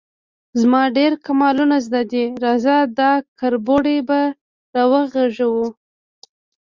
_زما 0.59 0.83
ډېر 0.97 1.11
کمالونه 1.25 1.75
زده 1.85 2.01
دي، 2.11 2.25
راځه، 2.43 2.75
دا 2.99 3.11
کربوړی 3.39 3.97
به 4.09 4.19
راوغږوم. 4.75 5.69